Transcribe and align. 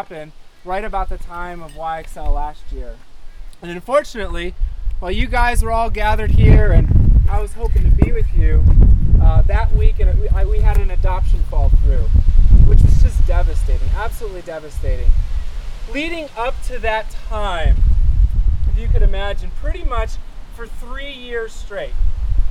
happened 0.00 0.32
right 0.64 0.82
about 0.82 1.10
the 1.10 1.18
time 1.18 1.62
of 1.62 1.72
YXL 1.72 2.32
last 2.32 2.72
year. 2.72 2.96
And 3.60 3.70
unfortunately, 3.70 4.54
while 4.98 5.10
you 5.10 5.26
guys 5.26 5.62
were 5.62 5.72
all 5.72 5.90
gathered 5.90 6.30
here 6.30 6.72
and 6.72 7.20
I 7.30 7.38
was 7.38 7.52
hoping 7.52 7.82
to 7.82 7.90
be 7.90 8.10
with 8.10 8.34
you, 8.34 8.64
uh, 9.22 9.42
that 9.42 9.74
week 9.76 10.00
and 10.00 10.18
we, 10.18 10.30
I, 10.30 10.46
we 10.46 10.60
had 10.60 10.78
an 10.78 10.90
adoption 10.90 11.42
fall 11.50 11.68
through, 11.84 12.04
which 12.66 12.80
was 12.80 13.02
just 13.02 13.26
devastating, 13.26 13.90
absolutely 13.94 14.40
devastating. 14.40 15.10
Leading 15.92 16.30
up 16.34 16.54
to 16.62 16.78
that 16.78 17.10
time, 17.10 17.76
if 18.72 18.78
you 18.78 18.88
could 18.88 19.02
imagine, 19.02 19.50
pretty 19.60 19.84
much 19.84 20.12
for 20.56 20.66
three 20.66 21.12
years 21.12 21.52
straight, 21.52 21.92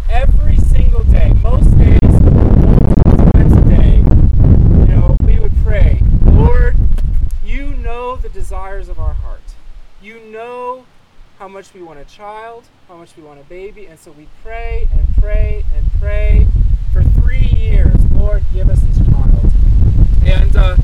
every 0.08 0.58
single 0.58 1.04
day, 1.06 1.34
most 1.42 1.76
days, 1.80 2.00
multiple 2.04 3.32
times 3.34 3.54
a 3.54 3.62
day, 3.64 3.96
you 3.98 4.96
know, 4.96 5.18
we 5.24 5.40
would 5.40 5.54
pray, 5.64 6.00
Lord, 6.26 6.76
you 7.50 7.74
know 7.78 8.16
the 8.16 8.29
desires 8.40 8.88
of 8.88 8.98
our 8.98 9.16
heart. 9.16 9.42
You 10.02 10.18
know 10.32 10.86
how 11.40 11.50
much 11.50 11.74
we 11.74 11.84
want 11.84 12.00
a 12.00 12.06
child, 12.06 12.64
how 12.88 12.96
much 12.96 13.18
we 13.18 13.22
want 13.22 13.38
a 13.42 13.44
baby, 13.44 13.86
and 13.86 14.00
so 14.00 14.12
we 14.12 14.30
pray 14.42 14.88
and 14.94 15.06
pray 15.16 15.66
and 15.76 15.86
pray 16.00 16.48
for 16.94 17.04
three 17.04 17.52
years. 17.58 17.94
Lord, 18.14 18.46
give 18.54 18.70
us 18.70 18.80
this 18.80 18.98
child. 19.10 19.52
And 20.24 20.56
uh, 20.56 20.78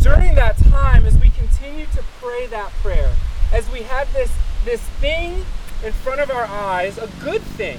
during 0.00 0.34
that 0.36 0.56
time, 0.56 1.04
as 1.04 1.18
we 1.18 1.28
continued 1.28 1.92
to 1.92 2.02
pray 2.22 2.46
that 2.46 2.70
prayer, 2.82 3.14
as 3.52 3.70
we 3.70 3.82
had 3.82 4.08
this 4.14 4.32
this 4.64 4.80
thing 5.02 5.44
in 5.84 5.92
front 5.92 6.22
of 6.22 6.30
our 6.30 6.46
eyes, 6.46 6.96
a 6.96 7.10
good 7.22 7.42
thing 7.42 7.78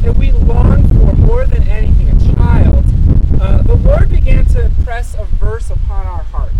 that 0.00 0.16
we 0.16 0.32
longed 0.32 0.88
for 0.88 1.12
more 1.12 1.46
than 1.46 1.62
anything, 1.68 2.08
a 2.08 2.34
child, 2.34 2.84
uh, 3.40 3.62
the 3.62 3.76
Lord 3.76 4.10
began 4.10 4.46
to 4.46 4.64
impress 4.64 5.14
a 5.14 5.24
verse 5.24 5.70
upon 5.70 6.06
our 6.06 6.24
heart. 6.24 6.50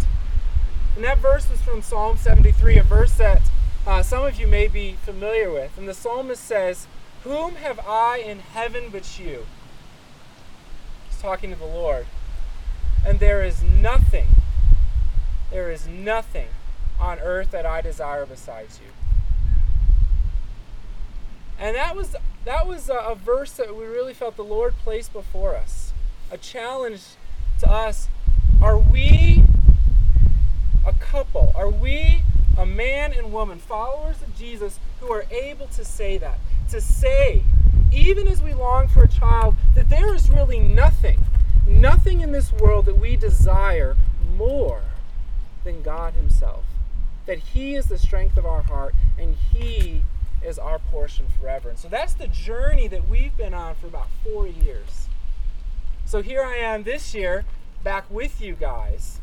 And 0.95 1.05
that 1.05 1.19
verse 1.19 1.49
was 1.51 1.61
from 1.61 1.83
Psalm 1.83 2.17
73, 2.17 2.79
a 2.79 2.83
verse 2.83 3.15
that 3.15 3.43
uh, 3.87 4.03
some 4.03 4.25
of 4.25 4.39
you 4.39 4.47
may 4.47 4.69
be 4.69 4.97
familiar 5.05 5.51
with. 5.51 5.77
And 5.77 5.89
the 5.89 5.95
psalmist 5.95 6.43
says, 6.43 6.87
Whom 7.25 7.57
have 7.57 7.81
I 7.81 8.19
in 8.19 8.39
heaven 8.39 8.85
but 8.93 9.19
you? 9.19 9.47
He's 11.09 11.21
talking 11.21 11.51
to 11.51 11.59
the 11.59 11.65
Lord. 11.65 12.07
And 13.07 13.19
there 13.19 13.43
is 13.43 13.63
nothing, 13.63 14.29
there 15.51 15.71
is 15.71 15.87
nothing 15.87 16.49
on 17.01 17.19
earth 17.19 17.51
that 17.51 17.67
I 17.67 17.81
desire 17.81 18.25
besides 18.25 18.81
you. 18.83 18.93
And 21.59 21.77
that 21.77 21.97
was 21.97 22.17
that 22.45 22.67
was 22.67 22.89
a, 22.89 22.95
a 22.95 23.15
verse 23.15 23.53
that 23.53 23.75
we 23.75 23.85
really 23.85 24.15
felt 24.15 24.37
the 24.37 24.45
Lord 24.45 24.75
placed 24.83 25.13
before 25.13 25.57
us. 25.57 25.93
A 26.31 26.39
challenge 26.39 27.03
to 27.61 27.71
us. 27.71 28.09
Are 28.63 28.79
we 28.79 29.45
couple? 31.05 31.53
Are 31.55 31.69
we 31.69 32.23
a 32.57 32.65
man 32.65 33.13
and 33.13 33.33
woman, 33.33 33.59
followers 33.59 34.23
of 34.23 34.37
Jesus, 34.37 34.79
who 35.01 35.13
are 35.13 35.27
able 35.31 35.67
to 35.69 35.85
say 35.85 36.19
that? 36.19 36.39
To 36.71 36.81
say, 36.81 37.43
even 37.93 38.27
as 38.27 38.43
we 38.43 38.55
long 38.55 38.89
for 38.89 39.05
a 39.05 39.09
child, 39.09 39.55
that 39.75 39.89
there 39.91 40.15
is 40.15 40.31
really 40.31 40.59
nothing, 40.59 41.19
nothing 41.67 42.21
in 42.21 42.33
this 42.33 42.53
world 42.53 42.87
that 42.87 42.99
we 42.99 43.17
desire 43.17 43.97
more 44.37 44.83
than 45.63 45.83
God 45.83 46.15
Himself. 46.15 46.65
That 47.27 47.39
He 47.39 47.75
is 47.75 47.87
the 47.87 47.99
strength 47.99 48.37
of 48.37 48.47
our 48.47 48.63
heart 48.63 48.95
and 49.19 49.37
He 49.53 50.03
is 50.43 50.59
our 50.59 50.79
portion 50.79 51.27
forever. 51.41 51.69
And 51.71 51.79
so 51.79 51.89
that's 51.89 52.15
the 52.15 52.29
journey 52.29 52.89
that 52.89 53.09
we've 53.09 53.37
been 53.37 53.55
on 53.55 53.75
for 53.75 53.87
about 53.87 54.09
four 54.23 54.47
years. 54.47 55.09
So 56.07 56.23
here 56.23 56.43
I 56.43 56.57
am 56.57 56.83
this 56.83 57.15
year 57.15 57.45
back 57.83 58.11
with 58.11 58.41
you 58.41 58.55
guys 58.55 59.21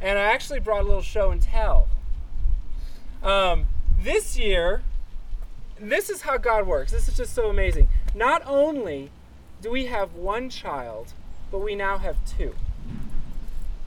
and 0.00 0.18
I 0.18 0.22
actually 0.22 0.60
brought 0.60 0.82
a 0.82 0.84
little 0.84 1.02
show 1.02 1.30
and 1.30 1.40
tell. 1.42 1.88
Um, 3.22 3.66
this 4.00 4.38
year, 4.38 4.82
this 5.80 6.08
is 6.08 6.22
how 6.22 6.36
God 6.36 6.66
works. 6.66 6.92
This 6.92 7.08
is 7.08 7.16
just 7.16 7.34
so 7.34 7.48
amazing. 7.48 7.88
Not 8.14 8.42
only 8.46 9.10
do 9.60 9.70
we 9.70 9.86
have 9.86 10.14
one 10.14 10.50
child, 10.50 11.12
but 11.50 11.58
we 11.58 11.74
now 11.74 11.98
have 11.98 12.16
two. 12.24 12.54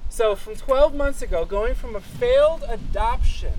So, 0.09 0.35
from 0.35 0.55
12 0.55 0.93
months 0.93 1.21
ago, 1.21 1.45
going 1.45 1.73
from 1.73 1.95
a 1.95 2.01
failed 2.01 2.63
adoption 2.67 3.53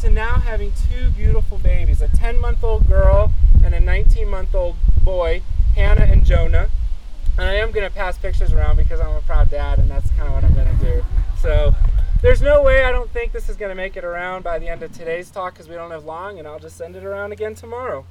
to 0.00 0.10
now 0.10 0.34
having 0.34 0.72
two 0.88 1.10
beautiful 1.10 1.58
babies 1.58 2.00
a 2.00 2.08
10 2.08 2.40
month 2.40 2.62
old 2.62 2.86
girl 2.86 3.32
and 3.64 3.74
a 3.74 3.80
19 3.80 4.28
month 4.28 4.54
old 4.54 4.76
boy, 5.02 5.42
Hannah 5.74 6.04
and 6.04 6.24
Jonah. 6.24 6.68
And 7.38 7.46
I 7.46 7.54
am 7.54 7.70
going 7.70 7.86
to 7.86 7.94
pass 7.94 8.16
pictures 8.16 8.52
around 8.52 8.76
because 8.76 8.98
I'm 8.98 9.14
a 9.14 9.20
proud 9.20 9.50
dad, 9.50 9.78
and 9.78 9.90
that's 9.90 10.08
kind 10.12 10.28
of 10.28 10.34
what 10.34 10.44
I'm 10.44 10.54
going 10.54 10.78
to 10.78 10.84
do. 10.84 11.04
So 11.40 11.74
there's 12.22 12.40
no 12.40 12.62
way 12.62 12.84
I 12.84 12.90
don't 12.90 13.10
think 13.10 13.32
this 13.32 13.48
is 13.50 13.56
going 13.56 13.68
to 13.68 13.74
make 13.74 13.96
it 13.96 14.04
around 14.04 14.42
by 14.42 14.58
the 14.58 14.68
end 14.68 14.82
of 14.82 14.92
today's 14.92 15.30
talk 15.30 15.52
because 15.52 15.68
we 15.68 15.74
don't 15.74 15.90
have 15.90 16.04
long, 16.04 16.38
and 16.38 16.48
I'll 16.48 16.58
just 16.58 16.76
send 16.76 16.96
it 16.96 17.04
around 17.04 17.32
again 17.32 17.54
tomorrow. 17.54 18.06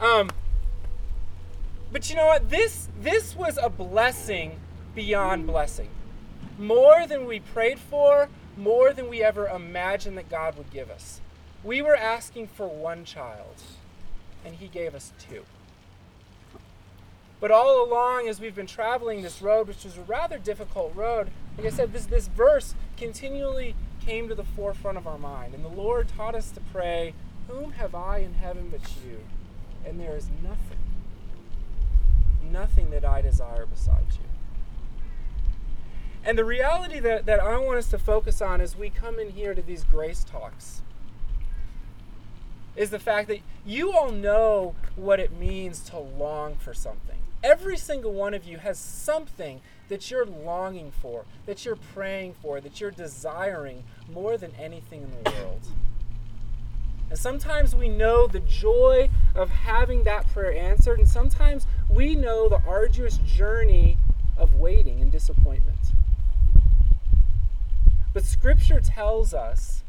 Um, 0.00 0.30
but 1.92 2.08
you 2.08 2.16
know 2.16 2.26
what? 2.26 2.50
This 2.50 2.88
this 3.00 3.36
was 3.36 3.58
a 3.62 3.68
blessing 3.68 4.58
beyond 4.94 5.46
blessing, 5.46 5.90
more 6.58 7.06
than 7.06 7.26
we 7.26 7.40
prayed 7.40 7.78
for, 7.78 8.28
more 8.56 8.92
than 8.92 9.08
we 9.08 9.22
ever 9.22 9.46
imagined 9.46 10.16
that 10.16 10.30
God 10.30 10.56
would 10.56 10.70
give 10.72 10.90
us. 10.90 11.20
We 11.62 11.82
were 11.82 11.96
asking 11.96 12.48
for 12.48 12.66
one 12.66 13.04
child, 13.04 13.62
and 14.44 14.56
He 14.56 14.68
gave 14.68 14.94
us 14.94 15.12
two. 15.18 15.44
But 17.40 17.50
all 17.50 17.84
along, 17.84 18.28
as 18.28 18.40
we've 18.40 18.54
been 18.54 18.66
traveling 18.66 19.22
this 19.22 19.42
road, 19.42 19.68
which 19.68 19.84
was 19.84 19.98
a 19.98 20.02
rather 20.02 20.38
difficult 20.38 20.94
road, 20.94 21.30
like 21.58 21.66
I 21.66 21.70
said, 21.70 21.92
this, 21.92 22.06
this 22.06 22.28
verse 22.28 22.74
continually 22.96 23.74
came 24.04 24.28
to 24.28 24.34
the 24.34 24.44
forefront 24.44 24.98
of 24.98 25.06
our 25.06 25.18
mind. 25.18 25.54
And 25.54 25.64
the 25.64 25.68
Lord 25.68 26.08
taught 26.08 26.34
us 26.34 26.50
to 26.52 26.60
pray, 26.60 27.14
Whom 27.48 27.72
have 27.72 27.94
I 27.94 28.18
in 28.18 28.34
heaven 28.34 28.68
but 28.70 28.80
you? 29.04 29.20
And 29.84 30.00
there 30.00 30.16
is 30.16 30.28
nothing, 30.42 30.78
nothing 32.50 32.90
that 32.90 33.04
I 33.04 33.20
desire 33.20 33.66
besides 33.66 34.16
you. 34.16 34.24
And 36.24 36.38
the 36.38 36.44
reality 36.44 37.00
that, 37.00 37.26
that 37.26 37.40
I 37.40 37.58
want 37.58 37.78
us 37.78 37.88
to 37.88 37.98
focus 37.98 38.40
on 38.40 38.62
as 38.62 38.76
we 38.76 38.88
come 38.88 39.18
in 39.18 39.30
here 39.30 39.54
to 39.54 39.60
these 39.60 39.84
grace 39.84 40.24
talks 40.24 40.80
is 42.76 42.90
the 42.90 42.98
fact 42.98 43.28
that 43.28 43.40
you 43.64 43.92
all 43.92 44.10
know 44.10 44.74
what 44.96 45.20
it 45.20 45.32
means 45.32 45.80
to 45.80 45.98
long 45.98 46.56
for 46.56 46.72
something. 46.72 47.18
Every 47.44 47.76
single 47.76 48.14
one 48.14 48.32
of 48.32 48.44
you 48.44 48.56
has 48.56 48.78
something 48.78 49.60
that 49.90 50.10
you're 50.10 50.24
longing 50.24 50.90
for, 50.90 51.26
that 51.44 51.66
you're 51.66 51.76
praying 51.76 52.36
for, 52.40 52.58
that 52.58 52.80
you're 52.80 52.90
desiring 52.90 53.84
more 54.10 54.38
than 54.38 54.52
anything 54.58 55.02
in 55.02 55.10
the 55.10 55.30
world. 55.30 55.60
And 57.10 57.18
sometimes 57.18 57.74
we 57.74 57.90
know 57.90 58.26
the 58.26 58.40
joy 58.40 59.10
of 59.34 59.50
having 59.50 60.04
that 60.04 60.26
prayer 60.32 60.54
answered, 60.54 60.98
and 60.98 61.06
sometimes 61.06 61.66
we 61.86 62.14
know 62.14 62.48
the 62.48 62.62
arduous 62.66 63.18
journey 63.18 63.98
of 64.38 64.54
waiting 64.54 65.02
and 65.02 65.12
disappointment. 65.12 65.76
But 68.14 68.24
Scripture 68.24 68.80
tells 68.80 69.34
us, 69.34 69.82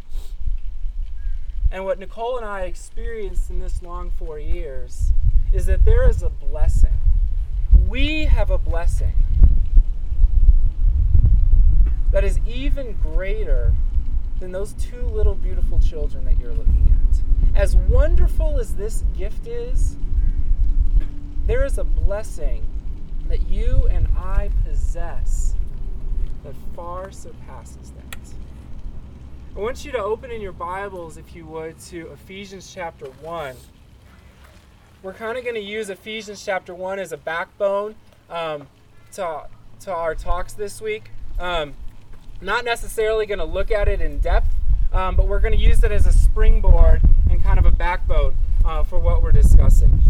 and 1.72 1.86
what 1.86 2.00
Nicole 2.00 2.36
and 2.36 2.46
I 2.46 2.64
experienced 2.64 3.50
in 3.50 3.60
this 3.60 3.82
long 3.82 4.12
four 4.12 4.40
years, 4.40 5.14
is 5.54 5.68
that 5.68 5.86
there 5.86 6.10
is 6.10 6.22
a 6.22 6.30
blessing 6.30 6.92
we 7.88 8.26
have 8.26 8.50
a 8.50 8.58
blessing 8.58 9.14
that 12.12 12.24
is 12.24 12.40
even 12.48 12.94
greater 13.02 13.74
than 14.40 14.52
those 14.52 14.74
two 14.74 15.02
little 15.02 15.36
beautiful 15.36 15.80
children 15.80 16.26
that 16.26 16.38
you're 16.40 16.54
looking 16.54 16.90
at. 16.94 17.60
As 17.60 17.76
wonderful 17.76 18.60
as 18.60 18.76
this 18.76 19.04
gift 19.18 19.48
is, 19.48 19.98
there 21.46 21.64
is 21.64 21.78
a 21.78 21.84
blessing 21.84 22.66
that 23.28 23.50
you 23.50 23.88
and 23.90 24.08
I 24.18 24.50
possess 24.66 25.56
that 26.44 26.56
far 26.76 27.12
surpasses 27.12 27.92
that. 27.92 28.34
I 29.56 29.60
want 29.60 29.86
you 29.86 29.92
to 29.94 30.00
open 30.00 30.32
in 30.32 30.42
your 30.42 30.52
Bibles, 30.52 31.18
if 31.18 31.36
you 31.36 31.46
would, 31.46 31.80
to 31.80 32.12
Ephesians 32.12 32.72
chapter 32.74 33.06
1 33.06 33.56
we're 35.06 35.14
kind 35.14 35.38
of 35.38 35.44
going 35.44 35.56
to 35.56 35.62
use 35.62 35.92
Ephesians 35.92 36.44
chapter 36.44 36.74
1 36.74 36.98
as 36.98 37.12
a 37.12 37.18
backbone 37.18 37.94
um, 38.28 38.68
to, 39.14 39.44
to 39.80 39.94
our 39.94 40.16
talks 40.16 40.54
this 40.54 40.82
week. 40.82 41.12
Um, 41.38 41.76
not 42.42 42.66
necessarily 42.66 43.28
going 43.28 43.38
to 43.38 43.46
look 43.46 43.70
at 43.70 43.88
it 43.88 44.02
in 44.02 44.18
depth, 44.18 44.50
um, 44.92 45.16
but 45.16 45.28
we're 45.28 45.40
going 45.40 45.54
to 45.54 45.64
use 45.64 45.84
it 45.84 45.92
as 45.92 46.08
a 46.08 46.12
springboard 46.12 47.04
and 47.30 47.44
kind 47.44 47.60
of 47.60 47.68
a 47.68 47.72
backbone 47.72 48.36
uh, 48.66 48.82
for 48.82 48.98
what 48.98 49.22
we're 49.22 49.32
discussing. 49.32 50.02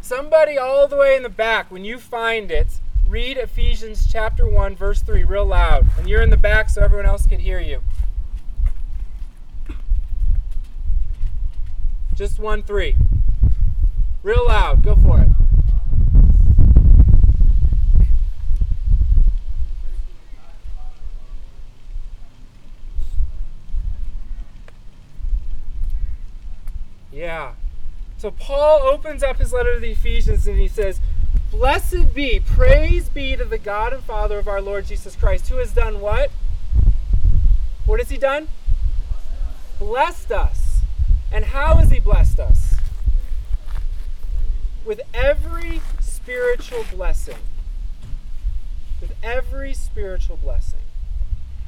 Somebody 0.00 0.58
all 0.58 0.88
the 0.88 0.96
way 0.96 1.14
in 1.14 1.22
the 1.22 1.28
back, 1.28 1.70
when 1.70 1.84
you 1.84 1.98
find 1.98 2.50
it, 2.50 2.80
read 3.06 3.36
Ephesians 3.36 4.08
chapter 4.10 4.48
1, 4.48 4.74
verse 4.74 5.00
3 5.00 5.22
real 5.22 5.46
loud. 5.46 5.86
And 5.96 6.08
you're 6.08 6.22
in 6.22 6.30
the 6.30 6.36
back 6.36 6.70
so 6.70 6.82
everyone 6.82 7.06
else 7.06 7.24
can 7.24 7.38
hear 7.38 7.60
you. 7.60 7.82
Just 12.22 12.38
one 12.38 12.62
three. 12.62 12.94
Real 14.22 14.46
loud. 14.46 14.84
Go 14.84 14.94
for 14.94 15.18
it. 15.18 15.28
Yeah. 27.10 27.54
So 28.18 28.30
Paul 28.30 28.82
opens 28.82 29.24
up 29.24 29.38
his 29.38 29.52
letter 29.52 29.74
to 29.74 29.80
the 29.80 29.90
Ephesians 29.90 30.46
and 30.46 30.60
he 30.60 30.68
says, 30.68 31.00
Blessed 31.50 32.14
be, 32.14 32.38
praise 32.38 33.08
be 33.08 33.34
to 33.34 33.44
the 33.44 33.58
God 33.58 33.92
and 33.92 34.04
Father 34.04 34.38
of 34.38 34.46
our 34.46 34.60
Lord 34.60 34.86
Jesus 34.86 35.16
Christ, 35.16 35.48
who 35.48 35.56
has 35.56 35.72
done 35.72 36.00
what? 36.00 36.30
What 37.84 37.98
has 37.98 38.10
he 38.10 38.16
done? 38.16 38.46
Blessed 39.80 40.30
us 40.30 40.71
and 41.32 41.46
how 41.46 41.76
has 41.76 41.90
he 41.90 41.98
blessed 41.98 42.38
us? 42.38 42.74
With 44.84 45.00
every 45.14 45.80
spiritual 46.00 46.84
blessing. 46.92 47.38
With 49.00 49.14
every 49.22 49.72
spiritual 49.72 50.36
blessing. 50.36 50.80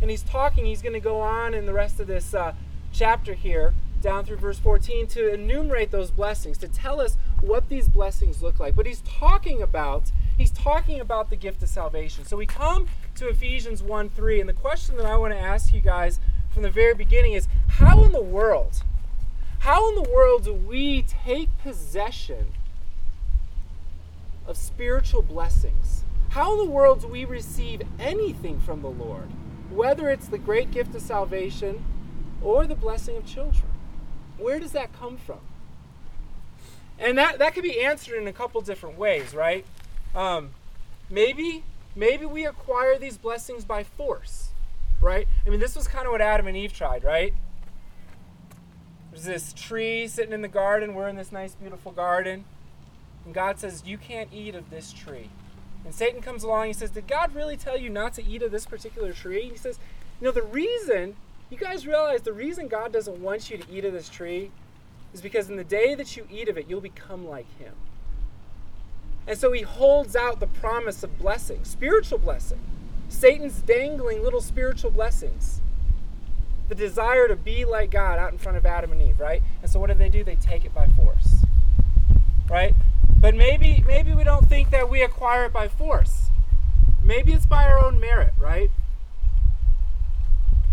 And 0.02 0.10
he's 0.10 0.22
talking, 0.22 0.66
he's 0.66 0.82
going 0.82 0.92
to 0.92 1.00
go 1.00 1.20
on 1.20 1.54
in 1.54 1.64
the 1.64 1.72
rest 1.72 1.98
of 1.98 2.06
this 2.06 2.34
uh, 2.34 2.52
chapter 2.92 3.32
here 3.32 3.72
down 4.02 4.22
through 4.26 4.36
verse 4.36 4.58
14 4.58 5.06
to 5.06 5.32
enumerate 5.32 5.90
those 5.90 6.10
blessings, 6.10 6.58
to 6.58 6.68
tell 6.68 7.00
us 7.00 7.16
what 7.40 7.70
these 7.70 7.88
blessings 7.88 8.42
look 8.42 8.60
like. 8.60 8.76
But 8.76 8.84
he's 8.84 9.00
talking 9.00 9.62
about 9.62 10.12
he's 10.36 10.50
talking 10.50 11.00
about 11.00 11.30
the 11.30 11.36
gift 11.36 11.62
of 11.62 11.70
salvation. 11.70 12.26
So 12.26 12.36
we 12.36 12.44
come 12.44 12.86
to 13.14 13.28
Ephesians 13.28 13.82
1 13.82 14.10
3, 14.10 14.40
and 14.40 14.48
the 14.48 14.52
question 14.52 14.98
that 14.98 15.06
I 15.06 15.16
want 15.16 15.32
to 15.32 15.38
ask 15.38 15.72
you 15.72 15.80
guys 15.80 16.20
from 16.52 16.62
the 16.62 16.70
very 16.70 16.94
beginning 16.94 17.32
is 17.32 17.48
how 17.68 18.04
in 18.04 18.12
the 18.12 18.20
world, 18.20 18.82
how 19.64 19.88
in 19.88 19.94
the 19.94 20.10
world 20.10 20.44
do 20.44 20.52
we 20.52 21.00
take 21.00 21.48
possession 21.62 22.52
of 24.46 24.58
spiritual 24.58 25.22
blessings? 25.22 26.04
How 26.28 26.52
in 26.52 26.66
the 26.66 26.70
world 26.70 27.00
do 27.00 27.08
we 27.08 27.24
receive 27.24 27.80
anything 27.98 28.60
from 28.60 28.82
the 28.82 28.90
Lord, 28.90 29.30
whether 29.70 30.10
it's 30.10 30.28
the 30.28 30.36
great 30.36 30.70
gift 30.70 30.94
of 30.94 31.00
salvation 31.00 31.82
or 32.42 32.66
the 32.66 32.74
blessing 32.74 33.16
of 33.16 33.24
children? 33.24 33.64
Where 34.36 34.60
does 34.60 34.72
that 34.72 34.92
come 34.92 35.16
from? 35.16 35.40
And 36.98 37.16
that, 37.16 37.38
that 37.38 37.54
could 37.54 37.62
be 37.62 37.80
answered 37.80 38.20
in 38.20 38.28
a 38.28 38.34
couple 38.34 38.60
different 38.60 38.98
ways, 38.98 39.32
right? 39.32 39.64
Um, 40.14 40.50
maybe 41.08 41.64
maybe 41.96 42.26
we 42.26 42.44
acquire 42.44 42.98
these 42.98 43.16
blessings 43.16 43.64
by 43.64 43.82
force, 43.82 44.50
right? 45.00 45.26
I 45.46 45.48
mean, 45.48 45.60
this 45.60 45.74
was 45.74 45.88
kind 45.88 46.04
of 46.04 46.12
what 46.12 46.20
Adam 46.20 46.48
and 46.48 46.54
Eve 46.54 46.74
tried, 46.74 47.02
right? 47.02 47.32
There's 49.14 49.26
this 49.26 49.52
tree 49.52 50.08
sitting 50.08 50.32
in 50.32 50.42
the 50.42 50.48
garden. 50.48 50.92
We're 50.92 51.08
in 51.08 51.14
this 51.14 51.30
nice, 51.30 51.54
beautiful 51.54 51.92
garden. 51.92 52.44
And 53.24 53.32
God 53.32 53.60
says, 53.60 53.84
You 53.86 53.96
can't 53.96 54.28
eat 54.32 54.56
of 54.56 54.70
this 54.70 54.92
tree. 54.92 55.30
And 55.84 55.94
Satan 55.94 56.20
comes 56.20 56.42
along. 56.42 56.66
He 56.66 56.72
says, 56.72 56.90
Did 56.90 57.06
God 57.06 57.32
really 57.32 57.56
tell 57.56 57.78
you 57.78 57.90
not 57.90 58.14
to 58.14 58.24
eat 58.24 58.42
of 58.42 58.50
this 58.50 58.66
particular 58.66 59.12
tree? 59.12 59.42
And 59.42 59.52
he 59.52 59.56
says, 59.56 59.78
You 60.20 60.26
know, 60.26 60.32
the 60.32 60.42
reason 60.42 61.14
you 61.48 61.56
guys 61.56 61.86
realize 61.86 62.22
the 62.22 62.32
reason 62.32 62.66
God 62.66 62.92
doesn't 62.92 63.22
want 63.22 63.50
you 63.50 63.58
to 63.58 63.70
eat 63.72 63.84
of 63.84 63.92
this 63.92 64.08
tree 64.08 64.50
is 65.12 65.22
because 65.22 65.48
in 65.48 65.54
the 65.54 65.62
day 65.62 65.94
that 65.94 66.16
you 66.16 66.26
eat 66.28 66.48
of 66.48 66.58
it, 66.58 66.66
you'll 66.68 66.80
become 66.80 67.24
like 67.24 67.46
Him. 67.60 67.74
And 69.28 69.38
so 69.38 69.52
He 69.52 69.62
holds 69.62 70.16
out 70.16 70.40
the 70.40 70.48
promise 70.48 71.04
of 71.04 71.16
blessing, 71.20 71.62
spiritual 71.62 72.18
blessing. 72.18 72.58
Satan's 73.08 73.60
dangling 73.60 74.24
little 74.24 74.40
spiritual 74.40 74.90
blessings. 74.90 75.60
The 76.68 76.74
desire 76.74 77.28
to 77.28 77.36
be 77.36 77.64
like 77.64 77.90
God 77.90 78.18
out 78.18 78.32
in 78.32 78.38
front 78.38 78.56
of 78.56 78.64
Adam 78.64 78.92
and 78.92 79.02
Eve, 79.02 79.20
right? 79.20 79.42
And 79.62 79.70
so 79.70 79.78
what 79.78 79.88
do 79.88 79.94
they 79.94 80.08
do? 80.08 80.24
They 80.24 80.36
take 80.36 80.64
it 80.64 80.74
by 80.74 80.86
force. 80.88 81.44
Right? 82.48 82.74
But 83.20 83.34
maybe 83.34 83.82
maybe 83.86 84.12
we 84.12 84.24
don't 84.24 84.48
think 84.48 84.70
that 84.70 84.90
we 84.90 85.02
acquire 85.02 85.46
it 85.46 85.52
by 85.52 85.68
force. 85.68 86.30
Maybe 87.02 87.32
it's 87.32 87.46
by 87.46 87.64
our 87.64 87.78
own 87.78 88.00
merit, 88.00 88.32
right? 88.38 88.70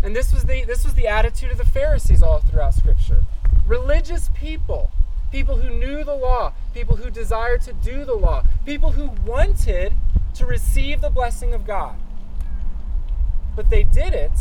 And 0.02 0.16
this 0.16 0.32
was 0.32 0.44
the 0.44 0.64
this 0.64 0.84
was 0.84 0.94
the 0.94 1.06
attitude 1.06 1.52
of 1.52 1.58
the 1.58 1.64
Pharisees 1.64 2.22
all 2.22 2.40
throughout 2.40 2.74
scripture. 2.74 3.24
Religious 3.66 4.30
people, 4.34 4.90
people 5.30 5.56
who 5.56 5.70
knew 5.70 6.04
the 6.04 6.14
law, 6.14 6.52
people 6.74 6.96
who 6.96 7.10
desired 7.10 7.62
to 7.62 7.72
do 7.72 8.04
the 8.04 8.14
law, 8.14 8.44
people 8.66 8.92
who 8.92 9.10
wanted 9.24 9.94
to 10.34 10.46
receive 10.46 11.00
the 11.00 11.10
blessing 11.10 11.54
of 11.54 11.66
God. 11.66 11.96
But 13.54 13.70
they 13.70 13.84
did 13.84 14.14
it 14.14 14.32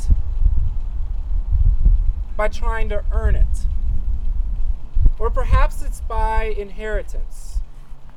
by 2.41 2.47
trying 2.47 2.89
to 2.89 3.03
earn 3.11 3.35
it. 3.35 3.67
Or 5.19 5.29
perhaps 5.29 5.83
it's 5.83 6.01
by 6.01 6.45
inheritance. 6.45 7.61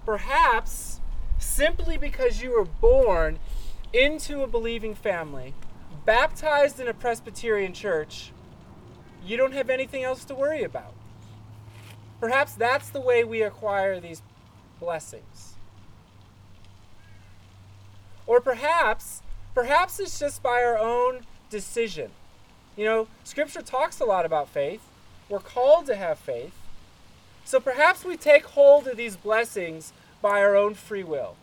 Perhaps 0.06 1.02
simply 1.36 1.98
because 1.98 2.40
you 2.40 2.52
were 2.52 2.64
born 2.64 3.38
into 3.92 4.40
a 4.40 4.46
believing 4.46 4.94
family 4.94 5.52
baptized 6.06 6.80
in 6.80 6.88
a 6.88 6.94
Presbyterian 6.94 7.74
church, 7.74 8.32
you 9.22 9.36
don't 9.36 9.52
have 9.52 9.68
anything 9.68 10.04
else 10.04 10.24
to 10.24 10.34
worry 10.34 10.62
about. 10.62 10.94
Perhaps 12.18 12.54
that's 12.54 12.88
the 12.88 13.02
way 13.02 13.24
we 13.24 13.42
acquire 13.42 14.00
these 14.00 14.22
blessings. 14.80 15.56
Or 18.26 18.40
perhaps, 18.40 19.20
perhaps 19.54 20.00
it's 20.00 20.18
just 20.18 20.42
by 20.42 20.62
our 20.62 20.78
own 20.78 21.26
decision. 21.50 22.10
You 22.76 22.84
know, 22.84 23.08
Scripture 23.22 23.62
talks 23.62 24.00
a 24.00 24.04
lot 24.04 24.26
about 24.26 24.48
faith. 24.48 24.82
We're 25.28 25.38
called 25.38 25.86
to 25.86 25.96
have 25.96 26.18
faith. 26.18 26.54
So 27.44 27.60
perhaps 27.60 28.04
we 28.04 28.16
take 28.16 28.44
hold 28.46 28.88
of 28.88 28.96
these 28.96 29.16
blessings 29.16 29.92
by 30.20 30.40
our 30.40 30.56
own 30.56 30.74
free 30.74 31.04
will. 31.04 31.36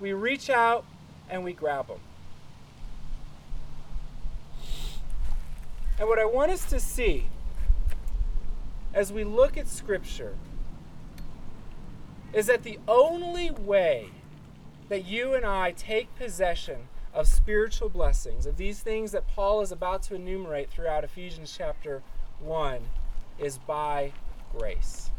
We 0.00 0.12
reach 0.12 0.48
out 0.48 0.84
and 1.28 1.44
we 1.44 1.52
grab 1.52 1.88
them. 1.88 1.98
And 5.98 6.08
what 6.08 6.18
I 6.18 6.24
want 6.24 6.52
us 6.52 6.64
to 6.70 6.78
see 6.78 7.26
as 8.94 9.12
we 9.12 9.24
look 9.24 9.56
at 9.56 9.68
Scripture 9.68 10.36
is 12.32 12.46
that 12.46 12.62
the 12.62 12.78
only 12.86 13.50
way 13.50 14.10
that 14.88 15.04
you 15.04 15.34
and 15.34 15.44
I 15.44 15.72
take 15.72 16.14
possession 16.16 16.88
of 17.16 17.26
spiritual 17.26 17.88
blessings, 17.88 18.44
of 18.44 18.58
these 18.58 18.80
things 18.80 19.10
that 19.12 19.26
Paul 19.26 19.62
is 19.62 19.72
about 19.72 20.02
to 20.04 20.14
enumerate 20.14 20.70
throughout 20.70 21.02
Ephesians 21.02 21.52
chapter 21.56 22.02
1, 22.40 22.80
is 23.38 23.56
by 23.56 24.12
grace. 24.56 25.10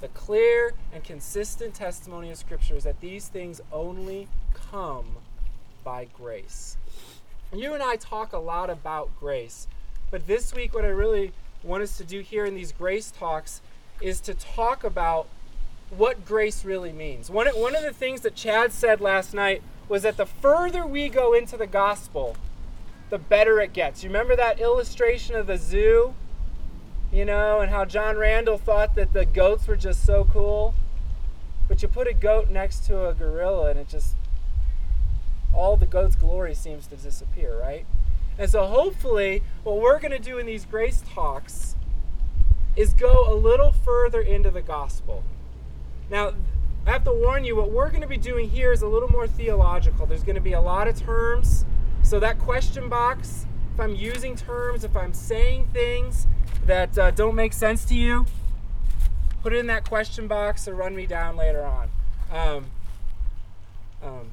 The 0.00 0.08
clear 0.08 0.74
and 0.92 1.04
consistent 1.04 1.74
testimony 1.74 2.30
of 2.30 2.38
Scripture 2.38 2.74
is 2.74 2.84
that 2.84 3.00
these 3.00 3.28
things 3.28 3.60
only 3.72 4.26
come 4.52 5.18
by 5.84 6.08
grace. 6.12 6.76
You 7.54 7.72
and 7.74 7.82
I 7.82 7.94
talk 7.94 8.32
a 8.32 8.38
lot 8.38 8.68
about 8.68 9.10
grace, 9.20 9.68
but 10.10 10.26
this 10.26 10.52
week, 10.52 10.74
what 10.74 10.84
I 10.84 10.88
really 10.88 11.32
want 11.62 11.84
us 11.84 11.96
to 11.98 12.04
do 12.04 12.18
here 12.20 12.44
in 12.44 12.56
these 12.56 12.72
grace 12.72 13.12
talks 13.12 13.60
is 14.00 14.20
to 14.22 14.34
talk 14.34 14.82
about 14.82 15.28
what 15.90 16.24
grace 16.24 16.64
really 16.64 16.92
means. 16.92 17.30
One, 17.30 17.46
one 17.48 17.76
of 17.76 17.82
the 17.82 17.92
things 17.92 18.22
that 18.22 18.34
Chad 18.34 18.72
said 18.72 19.00
last 19.00 19.34
night 19.34 19.62
was 19.90 20.02
that 20.02 20.16
the 20.16 20.24
further 20.24 20.86
we 20.86 21.08
go 21.08 21.34
into 21.34 21.56
the 21.56 21.66
gospel, 21.66 22.36
the 23.10 23.18
better 23.18 23.60
it 23.60 23.72
gets. 23.72 24.04
You 24.04 24.08
remember 24.08 24.36
that 24.36 24.60
illustration 24.60 25.34
of 25.34 25.48
the 25.48 25.58
zoo? 25.58 26.14
You 27.12 27.24
know, 27.24 27.60
and 27.60 27.72
how 27.72 27.84
John 27.84 28.16
Randall 28.16 28.56
thought 28.56 28.94
that 28.94 29.12
the 29.12 29.26
goats 29.26 29.66
were 29.66 29.76
just 29.76 30.06
so 30.06 30.28
cool? 30.32 30.74
But 31.66 31.82
you 31.82 31.88
put 31.88 32.06
a 32.06 32.14
goat 32.14 32.50
next 32.50 32.86
to 32.86 33.08
a 33.08 33.14
gorilla 33.14 33.70
and 33.70 33.80
it 33.80 33.88
just 33.88 34.14
all 35.52 35.76
the 35.76 35.86
goat's 35.86 36.14
glory 36.14 36.54
seems 36.54 36.86
to 36.86 36.94
disappear, 36.94 37.58
right? 37.58 37.84
And 38.38 38.48
so 38.48 38.66
hopefully, 38.66 39.42
what 39.64 39.80
we're 39.80 39.98
going 39.98 40.12
to 40.12 40.20
do 40.20 40.38
in 40.38 40.46
these 40.46 40.64
grace 40.64 41.02
talks 41.12 41.74
is 42.76 42.94
go 42.94 43.26
a 43.28 43.34
little 43.34 43.72
further 43.72 44.20
into 44.20 44.52
the 44.52 44.62
gospel. 44.62 45.24
Now, 46.08 46.34
I 46.86 46.90
have 46.90 47.04
to 47.04 47.12
warn 47.12 47.44
you, 47.44 47.56
what 47.56 47.70
we're 47.70 47.90
going 47.90 48.00
to 48.00 48.08
be 48.08 48.16
doing 48.16 48.48
here 48.48 48.72
is 48.72 48.82
a 48.82 48.88
little 48.88 49.10
more 49.10 49.26
theological. 49.26 50.06
There's 50.06 50.22
going 50.22 50.36
to 50.36 50.40
be 50.40 50.54
a 50.54 50.60
lot 50.60 50.88
of 50.88 50.98
terms. 50.98 51.64
So, 52.02 52.18
that 52.20 52.38
question 52.38 52.88
box, 52.88 53.46
if 53.74 53.80
I'm 53.80 53.94
using 53.94 54.34
terms, 54.34 54.84
if 54.84 54.96
I'm 54.96 55.12
saying 55.12 55.68
things 55.72 56.26
that 56.66 56.96
uh, 56.98 57.10
don't 57.10 57.34
make 57.34 57.52
sense 57.52 57.84
to 57.86 57.94
you, 57.94 58.26
put 59.42 59.52
it 59.52 59.58
in 59.58 59.66
that 59.66 59.88
question 59.88 60.26
box 60.26 60.66
or 60.66 60.74
run 60.74 60.96
me 60.96 61.06
down 61.06 61.36
later 61.36 61.64
on. 61.64 61.90
Um, 62.32 62.66
um, 64.02 64.30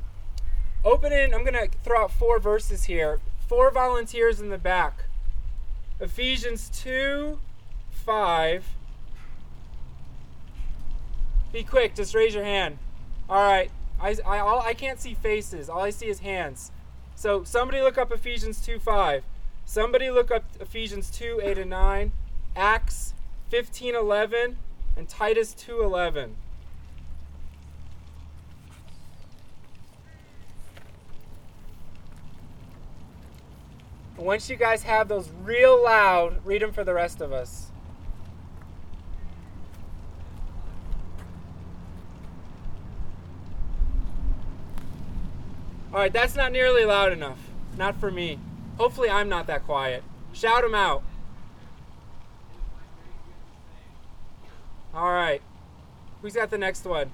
Open 0.87 1.11
in, 1.11 1.33
I'm 1.33 1.43
going 1.43 1.53
to 1.53 1.69
throw 1.83 2.03
out 2.03 2.11
four 2.11 2.39
verses 2.39 2.85
here. 2.85 3.19
Four 3.47 3.71
volunteers 3.71 4.39
in 4.39 4.49
the 4.49 4.57
back. 4.57 5.05
Ephesians 5.99 6.69
2 6.69 7.39
5. 7.91 8.65
Be 11.57 11.63
quick, 11.63 11.95
just 11.95 12.13
raise 12.13 12.35
your 12.35 12.43
hand. 12.43 12.77
All 13.27 13.41
right. 13.41 13.71
I, 13.99 14.15
I, 14.23 14.37
all, 14.37 14.61
I 14.61 14.75
can't 14.75 15.01
see 15.01 15.15
faces. 15.15 15.69
All 15.69 15.81
I 15.81 15.89
see 15.89 16.05
is 16.05 16.19
hands. 16.19 16.71
So 17.15 17.43
somebody 17.43 17.81
look 17.81 17.97
up 17.97 18.11
Ephesians 18.11 18.63
2 18.63 18.77
5. 18.77 19.23
Somebody 19.65 20.11
look 20.11 20.29
up 20.29 20.43
Ephesians 20.59 21.09
2 21.09 21.41
8 21.43 21.57
and 21.57 21.71
9. 21.71 22.11
Acts 22.55 23.15
15 23.49 23.95
11. 23.95 24.57
And 24.95 25.09
Titus 25.09 25.55
2 25.55 25.81
11. 25.81 26.35
once 34.15 34.47
you 34.47 34.55
guys 34.55 34.83
have 34.83 35.07
those 35.07 35.31
real 35.43 35.83
loud, 35.83 36.45
read 36.45 36.61
them 36.61 36.71
for 36.71 36.83
the 36.83 36.93
rest 36.93 37.19
of 37.19 37.31
us. 37.31 37.71
All 45.97 46.03
right, 46.03 46.13
that's 46.13 46.35
not 46.35 46.51
nearly 46.51 46.85
loud 46.85 47.11
enough. 47.11 47.39
Not 47.75 47.99
for 47.99 48.11
me. 48.11 48.37
Hopefully, 48.77 49.09
I'm 49.09 49.29
not 49.29 49.47
that 49.47 49.65
quiet. 49.65 50.03
Shout 50.31 50.61
them 50.61 50.75
out. 50.75 51.01
All 54.93 55.09
right. 55.09 55.41
Who's 56.21 56.33
got 56.33 56.51
the 56.51 56.57
next 56.59 56.85
one? 56.85 57.09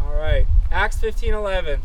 All 0.00 0.14
right. 0.14 0.46
Acts 0.70 0.98
15:11. 0.98 1.80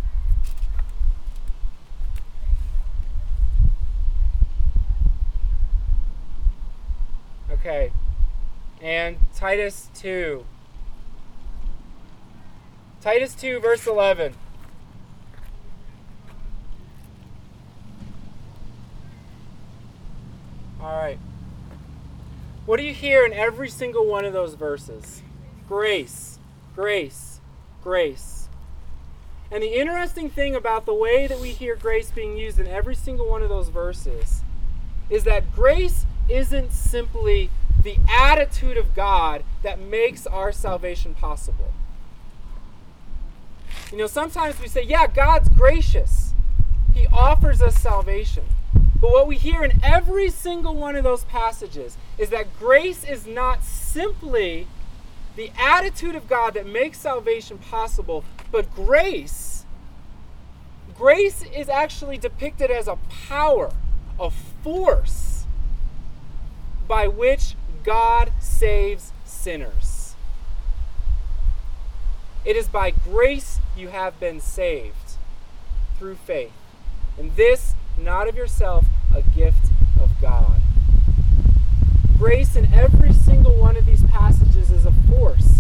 Okay. 7.49 7.91
And 8.83 9.15
Titus 9.33 9.89
2. 9.95 10.43
Titus 12.99 13.33
2, 13.33 13.61
verse 13.61 13.87
11. 13.87 14.33
All 20.81 20.97
right. 20.97 21.17
What 22.65 22.75
do 22.75 22.83
you 22.83 22.93
hear 22.93 23.25
in 23.25 23.31
every 23.31 23.69
single 23.69 24.05
one 24.05 24.25
of 24.25 24.33
those 24.33 24.55
verses? 24.55 25.21
Grace, 25.65 26.39
grace, 26.75 27.39
grace. 27.81 28.49
And 29.49 29.63
the 29.63 29.79
interesting 29.79 30.29
thing 30.29 30.55
about 30.55 30.85
the 30.85 30.93
way 30.93 31.25
that 31.25 31.39
we 31.39 31.51
hear 31.51 31.77
grace 31.77 32.11
being 32.11 32.37
used 32.37 32.59
in 32.59 32.67
every 32.67 32.95
single 32.95 33.29
one 33.29 33.43
of 33.43 33.49
those 33.49 33.69
verses 33.69 34.41
is 35.09 35.23
that 35.23 35.53
grace 35.53 36.05
isn't 36.27 36.73
simply 36.73 37.49
the 37.83 37.97
attitude 38.09 38.77
of 38.77 38.95
God 38.95 39.43
that 39.61 39.79
makes 39.79 40.25
our 40.25 40.51
salvation 40.51 41.13
possible. 41.13 41.73
You 43.91 43.97
know, 43.97 44.07
sometimes 44.07 44.59
we 44.59 44.67
say, 44.67 44.83
yeah, 44.83 45.07
God's 45.07 45.49
gracious, 45.49 46.33
He 46.93 47.07
offers 47.07 47.61
us 47.61 47.77
salvation. 47.79 48.45
But 48.99 49.11
what 49.11 49.27
we 49.27 49.37
hear 49.37 49.63
in 49.63 49.79
every 49.83 50.29
single 50.29 50.75
one 50.75 50.95
of 50.95 51.03
those 51.03 51.25
passages 51.25 51.97
is 52.17 52.29
that 52.29 52.57
grace 52.57 53.03
is 53.03 53.27
not 53.27 53.63
simply 53.63 54.67
the 55.35 55.51
attitude 55.59 56.15
of 56.15 56.27
God 56.27 56.53
that 56.53 56.65
makes 56.65 56.99
salvation 56.99 57.57
possible, 57.57 58.23
but 58.51 58.73
grace 58.73 59.53
grace 60.93 61.43
is 61.55 61.69
actually 61.69 62.17
depicted 62.17 62.71
as 62.71 62.87
a 62.87 62.97
power, 63.27 63.71
a 64.19 64.29
force 64.29 65.45
by 66.87 67.07
which 67.07 67.55
God 67.83 68.31
saves 68.39 69.11
sinners. 69.25 70.15
It 72.45 72.55
is 72.55 72.67
by 72.67 72.91
grace 72.91 73.59
you 73.75 73.89
have 73.89 74.19
been 74.19 74.39
saved 74.39 75.17
through 75.97 76.15
faith. 76.15 76.51
And 77.17 77.35
this 77.35 77.75
not 77.97 78.27
of 78.27 78.35
yourself, 78.35 78.85
a 79.15 79.21
gift 79.21 79.65
of 80.01 80.09
God. 80.21 80.59
Grace 82.17 82.55
in 82.55 82.73
every 82.73 83.13
single 83.13 83.55
one 83.55 83.75
of 83.77 83.85
these 83.85 84.03
passages 84.03 84.71
is 84.71 84.85
a 84.85 84.91
force. 85.09 85.59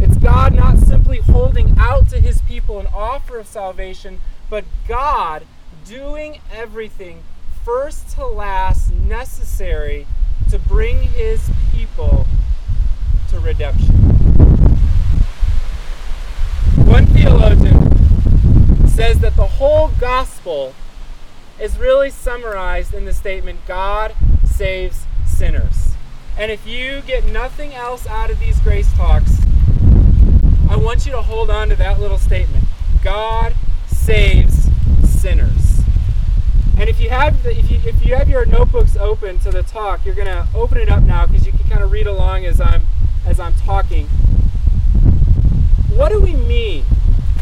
It's 0.00 0.16
God 0.16 0.54
not 0.54 0.78
simply 0.78 1.18
holding 1.18 1.74
out 1.78 2.08
to 2.10 2.20
his 2.20 2.40
people 2.42 2.78
an 2.78 2.86
offer 2.88 3.38
of 3.38 3.46
salvation, 3.46 4.20
but 4.50 4.64
God 4.88 5.44
doing 5.84 6.40
everything 6.52 7.22
first 7.64 8.08
to 8.10 8.26
last 8.26 8.92
necessary 8.92 10.06
to 10.50 10.58
bring 10.58 11.02
his 11.02 11.50
people 11.74 12.26
to 13.30 13.40
redemption. 13.40 13.94
One 16.86 17.06
theologian 17.06 18.88
says 18.88 19.18
that 19.20 19.36
the 19.36 19.46
whole 19.46 19.90
gospel 19.98 20.74
is 21.60 21.78
really 21.78 22.10
summarized 22.10 22.94
in 22.94 23.04
the 23.04 23.14
statement 23.14 23.60
God 23.66 24.14
saves 24.44 25.06
sinners. 25.26 25.94
And 26.38 26.52
if 26.52 26.66
you 26.66 27.00
get 27.02 27.26
nothing 27.26 27.74
else 27.74 28.06
out 28.06 28.30
of 28.30 28.38
these 28.38 28.60
grace 28.60 28.92
talks, 28.94 29.38
I 30.68 30.76
want 30.76 31.06
you 31.06 31.12
to 31.12 31.22
hold 31.22 31.50
on 31.50 31.70
to 31.70 31.76
that 31.76 31.98
little 31.98 32.18
statement 32.18 32.64
God 33.02 33.54
saves 33.86 34.68
sinners. 35.04 35.65
And 36.78 36.90
if 36.90 37.00
you 37.00 37.08
have 37.08 37.42
the, 37.42 37.56
if 37.56 37.70
you 37.70 37.80
if 37.84 38.04
you 38.04 38.14
have 38.14 38.28
your 38.28 38.44
notebooks 38.44 38.96
open 38.96 39.38
to 39.40 39.50
the 39.50 39.62
talk, 39.62 40.04
you're 40.04 40.14
to 40.14 40.46
open 40.54 40.78
it 40.78 40.90
up 40.90 41.02
now 41.02 41.26
because 41.26 41.46
you 41.46 41.52
can 41.52 41.66
kind 41.68 41.82
of 41.82 41.90
read 41.90 42.06
along 42.06 42.44
as 42.44 42.60
I'm 42.60 42.86
as 43.26 43.40
I'm 43.40 43.54
talking. 43.54 44.06
What 45.94 46.10
do 46.10 46.20
we 46.20 46.34
mean? 46.34 46.84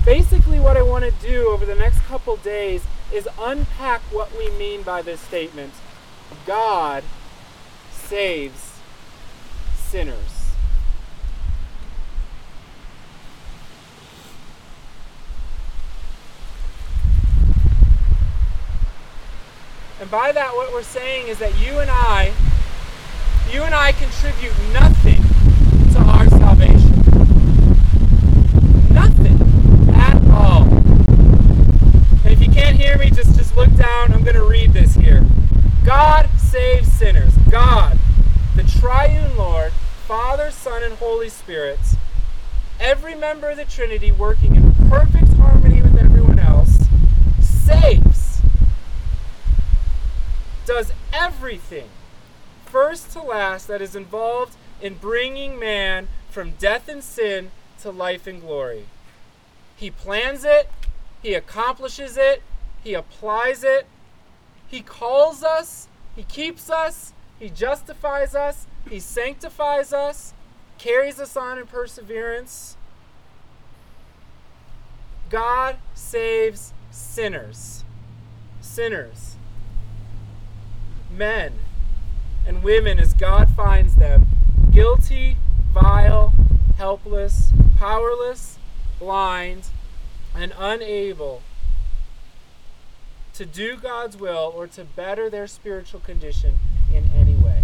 Basically 0.04 0.60
what 0.60 0.76
I 0.76 0.82
want 0.82 1.04
to 1.04 1.10
do 1.26 1.48
over 1.48 1.66
the 1.66 1.74
next 1.74 2.00
couple 2.00 2.36
days 2.36 2.84
is 3.12 3.28
unpack 3.38 4.00
what 4.12 4.36
we 4.36 4.50
mean 4.50 4.82
by 4.82 5.02
this 5.02 5.20
statement 5.20 5.72
God 6.46 7.02
saves 7.90 8.78
sinners. 9.74 10.33
And 20.04 20.10
by 20.10 20.32
that, 20.32 20.54
what 20.54 20.70
we're 20.70 20.82
saying 20.82 21.28
is 21.28 21.38
that 21.38 21.58
you 21.58 21.78
and 21.78 21.90
I, 21.90 22.34
you 23.50 23.62
and 23.62 23.74
I 23.74 23.92
contribute 23.92 24.52
nothing 24.70 25.22
to 25.94 25.98
our 25.98 26.28
salvation. 26.28 26.90
Nothing 28.92 29.40
at 29.94 30.22
all. 30.28 30.64
And 32.22 32.26
if 32.26 32.42
you 32.42 32.52
can't 32.52 32.76
hear 32.76 32.98
me, 32.98 33.08
just, 33.08 33.34
just 33.34 33.56
look 33.56 33.74
down. 33.76 34.12
I'm 34.12 34.22
going 34.22 34.36
to 34.36 34.44
read 34.44 34.74
this 34.74 34.94
here. 34.94 35.24
God 35.86 36.28
saves 36.36 36.92
sinners. 36.92 37.32
God, 37.48 37.98
the 38.56 38.64
triune 38.64 39.34
Lord, 39.38 39.72
Father, 40.06 40.50
Son, 40.50 40.82
and 40.82 40.92
Holy 40.96 41.30
Spirit, 41.30 41.80
every 42.78 43.14
member 43.14 43.48
of 43.48 43.56
the 43.56 43.64
Trinity 43.64 44.12
working 44.12 44.54
in 44.54 44.74
perfect 44.90 45.32
harmony 45.38 45.80
with 45.80 45.96
everyone 45.96 46.38
else, 46.38 46.88
saves, 47.40 48.42
does 50.66 50.92
everything, 51.12 51.88
first 52.66 53.10
to 53.12 53.22
last, 53.22 53.68
that 53.68 53.82
is 53.82 53.94
involved 53.94 54.56
in 54.80 54.94
bringing 54.94 55.58
man 55.58 56.08
from 56.30 56.52
death 56.52 56.88
and 56.88 57.02
sin 57.02 57.50
to 57.80 57.90
life 57.90 58.26
and 58.26 58.40
glory. 58.40 58.86
He 59.76 59.90
plans 59.90 60.44
it, 60.44 60.68
he 61.24 61.32
accomplishes 61.32 62.18
it, 62.18 62.42
He 62.84 62.92
applies 62.92 63.64
it, 63.64 63.86
He 64.68 64.82
calls 64.82 65.42
us, 65.42 65.88
He 66.14 66.22
keeps 66.22 66.68
us, 66.68 67.14
He 67.40 67.48
justifies 67.48 68.34
us, 68.34 68.66
He 68.90 69.00
sanctifies 69.00 69.94
us, 69.94 70.34
carries 70.76 71.18
us 71.18 71.34
on 71.34 71.58
in 71.58 71.66
perseverance. 71.66 72.76
God 75.30 75.76
saves 75.94 76.74
sinners. 76.90 77.84
Sinners. 78.60 79.33
Men 81.16 81.52
and 82.46 82.62
women 82.62 82.98
as 82.98 83.14
God 83.14 83.48
finds 83.54 83.94
them 83.94 84.26
guilty, 84.72 85.36
vile, 85.72 86.32
helpless, 86.76 87.52
powerless, 87.76 88.58
blind, 88.98 89.68
and 90.34 90.52
unable 90.58 91.42
to 93.34 93.46
do 93.46 93.76
God's 93.76 94.16
will 94.16 94.52
or 94.56 94.66
to 94.68 94.84
better 94.84 95.30
their 95.30 95.46
spiritual 95.46 96.00
condition 96.00 96.58
in 96.92 97.08
any 97.16 97.36
way. 97.36 97.62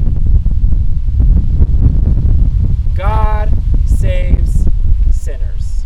God 2.96 3.50
saves 3.86 4.68
sinners. 5.10 5.84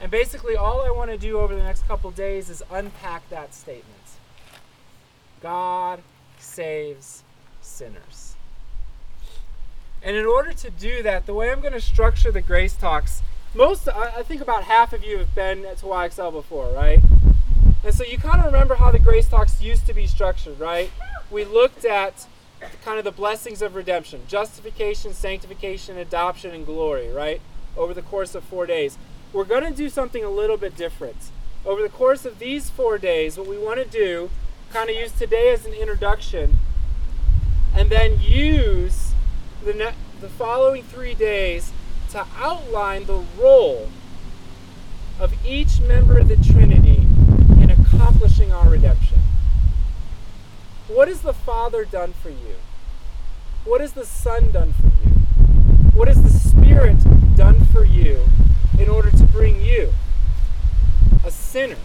And 0.00 0.10
basically, 0.10 0.56
all 0.56 0.80
I 0.82 0.90
want 0.90 1.10
to 1.10 1.18
do 1.18 1.38
over 1.38 1.54
the 1.54 1.62
next 1.62 1.86
couple 1.86 2.10
days 2.10 2.48
is 2.48 2.62
unpack 2.70 3.28
that 3.28 3.54
statement. 3.54 4.00
God 5.42 6.00
saves 6.54 7.24
sinners. 7.60 8.36
And 10.02 10.16
in 10.16 10.26
order 10.26 10.52
to 10.52 10.70
do 10.70 11.02
that, 11.02 11.26
the 11.26 11.34
way 11.34 11.50
I'm 11.50 11.60
going 11.60 11.72
to 11.72 11.80
structure 11.80 12.30
the 12.30 12.42
grace 12.42 12.74
talks 12.74 13.22
most 13.54 13.88
I 13.88 14.24
think 14.24 14.40
about 14.40 14.64
half 14.64 14.92
of 14.92 15.04
you 15.04 15.18
have 15.18 15.32
been 15.34 15.62
to 15.62 15.86
YXL 15.86 16.32
before, 16.32 16.72
right? 16.72 16.98
And 17.84 17.94
so 17.94 18.02
you 18.02 18.18
kind 18.18 18.40
of 18.40 18.46
remember 18.46 18.74
how 18.74 18.90
the 18.90 18.98
grace 18.98 19.28
talks 19.28 19.62
used 19.62 19.86
to 19.86 19.94
be 19.94 20.08
structured, 20.08 20.58
right? 20.58 20.90
We 21.30 21.44
looked 21.44 21.84
at 21.84 22.26
kind 22.84 22.98
of 22.98 23.04
the 23.04 23.12
blessings 23.12 23.62
of 23.62 23.76
redemption, 23.76 24.22
justification, 24.26 25.12
sanctification, 25.12 25.98
adoption, 25.98 26.50
and 26.52 26.66
glory, 26.66 27.08
right? 27.12 27.40
Over 27.76 27.94
the 27.94 28.02
course 28.02 28.34
of 28.34 28.42
four 28.42 28.66
days. 28.66 28.98
We're 29.32 29.44
going 29.44 29.64
to 29.64 29.76
do 29.76 29.88
something 29.88 30.24
a 30.24 30.30
little 30.30 30.56
bit 30.56 30.76
different. 30.76 31.30
Over 31.64 31.80
the 31.82 31.88
course 31.88 32.24
of 32.24 32.40
these 32.40 32.70
four 32.70 32.98
days, 32.98 33.38
what 33.38 33.46
we 33.46 33.58
want 33.58 33.78
to 33.78 33.88
do, 33.88 34.30
kind 34.74 34.90
of 34.90 34.96
use 34.96 35.12
today 35.12 35.52
as 35.52 35.64
an 35.66 35.72
introduction, 35.72 36.58
and 37.76 37.90
then 37.90 38.20
use 38.20 39.12
the, 39.64 39.72
ne- 39.72 39.94
the 40.20 40.28
following 40.28 40.82
three 40.82 41.14
days 41.14 41.70
to 42.10 42.26
outline 42.36 43.06
the 43.06 43.22
role 43.38 43.88
of 45.20 45.32
each 45.46 45.80
member 45.80 46.18
of 46.18 46.26
the 46.26 46.34
Trinity 46.36 47.06
in 47.62 47.70
accomplishing 47.70 48.52
our 48.52 48.68
redemption. 48.68 49.18
What 50.88 51.06
has 51.06 51.20
the 51.20 51.32
Father 51.32 51.84
done 51.84 52.12
for 52.12 52.30
you? 52.30 52.56
What 53.64 53.80
has 53.80 53.92
the 53.92 54.04
Son 54.04 54.50
done 54.50 54.72
for 54.72 54.86
you? 54.86 55.14
What 55.94 56.08
has 56.08 56.20
the 56.20 56.36
Spirit 56.36 56.96
done 57.36 57.64
for 57.66 57.84
you 57.84 58.24
in 58.76 58.88
order 58.88 59.12
to 59.12 59.22
bring 59.22 59.62
you, 59.62 59.92
a 61.24 61.30
sinner, 61.30 61.78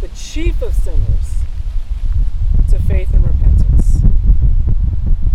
the 0.00 0.08
chief 0.08 0.62
of 0.62 0.72
sinners, 0.72 1.34
to 2.70 2.78
faith 2.78 3.12
and 3.12 3.26
repentance? 3.26 3.98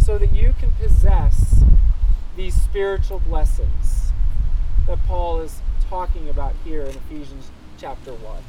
So 0.05 0.19
that 0.19 0.35
you 0.35 0.53
can 0.59 0.69
possess 0.73 1.63
these 2.37 2.53
spiritual 2.53 3.17
blessings 3.17 4.11
that 4.85 5.03
Paul 5.07 5.39
is 5.39 5.61
talking 5.89 6.29
about 6.29 6.53
here 6.63 6.83
in 6.83 6.89
Ephesians 6.89 7.49
chapter 7.79 8.13
1. 8.13 8.43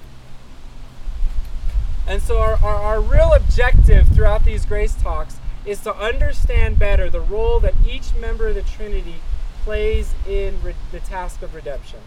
And 2.06 2.20
so, 2.20 2.40
our, 2.40 2.56
our, 2.56 2.74
our, 2.74 3.00
real 3.00 3.32
objective 3.32 4.06
throughout 4.08 4.44
these 4.44 4.66
grace 4.66 4.94
talks 4.96 5.38
is 5.64 5.80
to 5.84 5.96
understand 5.96 6.78
better 6.78 7.08
the 7.08 7.22
role 7.22 7.58
that 7.60 7.72
each 7.88 8.14
member 8.16 8.48
of 8.48 8.54
the 8.54 8.62
Trinity 8.62 9.16
plays 9.64 10.12
in 10.28 10.62
re- 10.62 10.74
the 10.92 11.00
task 11.00 11.40
of 11.40 11.54
redemption. 11.54 12.00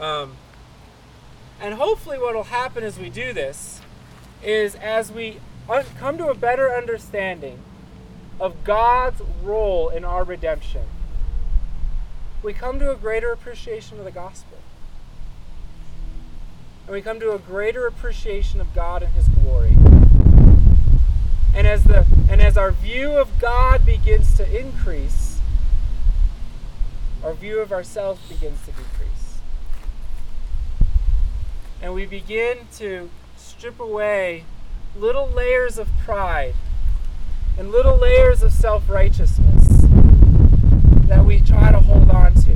Um, 0.00 0.34
and 1.60 1.74
hopefully, 1.74 2.18
what 2.18 2.34
will 2.34 2.42
happen 2.42 2.82
as 2.82 2.98
we 2.98 3.10
do 3.10 3.32
this 3.32 3.80
is 4.42 4.74
as 4.74 5.12
we 5.12 5.38
un- 5.70 5.84
come 6.00 6.18
to 6.18 6.26
a 6.26 6.34
better 6.34 6.68
understanding 6.74 7.60
of 8.42 8.64
God's 8.64 9.22
role 9.40 9.88
in 9.88 10.04
our 10.04 10.24
redemption, 10.24 10.82
we 12.42 12.52
come 12.52 12.80
to 12.80 12.90
a 12.90 12.96
greater 12.96 13.30
appreciation 13.30 14.00
of 14.00 14.04
the 14.04 14.10
gospel. 14.10 14.58
And 16.84 16.92
we 16.92 17.02
come 17.02 17.20
to 17.20 17.30
a 17.30 17.38
greater 17.38 17.86
appreciation 17.86 18.60
of 18.60 18.74
God 18.74 19.04
and 19.04 19.14
his 19.14 19.28
glory. 19.28 19.76
And 21.54 21.68
as 21.68 21.84
the 21.84 22.04
and 22.28 22.42
as 22.42 22.56
our 22.56 22.72
view 22.72 23.12
of 23.12 23.38
God 23.38 23.86
begins 23.86 24.34
to 24.34 24.58
increase, 24.58 25.38
our 27.22 27.34
view 27.34 27.60
of 27.60 27.70
ourselves 27.70 28.20
begins 28.28 28.58
to 28.62 28.72
decrease. 28.72 29.38
And 31.80 31.94
we 31.94 32.06
begin 32.06 32.66
to 32.78 33.08
strip 33.36 33.78
away 33.78 34.44
little 34.96 35.28
layers 35.28 35.78
of 35.78 35.88
pride 36.04 36.54
and 37.58 37.70
little 37.70 37.96
layers 37.96 38.42
of 38.42 38.52
self-righteousness 38.52 39.66
that 41.08 41.24
we 41.24 41.40
try 41.40 41.70
to 41.70 41.78
hold 41.78 42.10
on 42.10 42.34
to. 42.34 42.52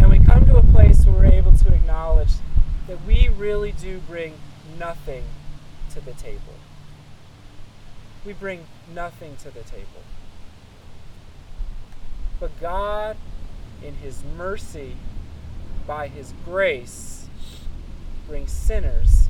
And 0.00 0.08
we 0.10 0.18
come 0.18 0.46
to 0.46 0.56
a 0.56 0.62
place 0.62 1.04
where 1.04 1.14
we're 1.14 1.32
able 1.32 1.52
to 1.52 1.74
acknowledge 1.74 2.32
that 2.86 3.04
we 3.04 3.28
really 3.36 3.72
do 3.72 3.98
bring 4.08 4.34
nothing 4.78 5.24
to 5.90 6.00
the 6.00 6.12
table. 6.12 6.54
We 8.24 8.32
bring 8.32 8.66
nothing 8.94 9.36
to 9.36 9.50
the 9.50 9.62
table. 9.62 10.02
But 12.38 12.58
God, 12.60 13.16
in 13.82 13.94
His 13.94 14.22
mercy, 14.36 14.96
by 15.86 16.08
His 16.08 16.32
grace, 16.44 17.28
brings 18.28 18.52
sinners 18.52 19.28